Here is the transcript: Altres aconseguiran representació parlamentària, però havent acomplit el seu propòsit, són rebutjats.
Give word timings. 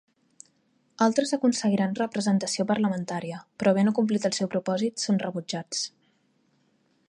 Altres 1.05 1.33
aconseguiran 1.37 1.93
representació 1.99 2.65
parlamentària, 2.71 3.43
però 3.59 3.75
havent 3.75 3.93
acomplit 3.93 4.27
el 4.31 4.37
seu 4.41 4.51
propòsit, 4.55 5.01
són 5.07 5.23
rebutjats. 5.27 5.87